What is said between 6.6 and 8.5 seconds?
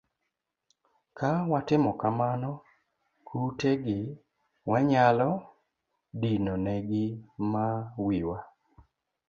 ne gi ma wiwa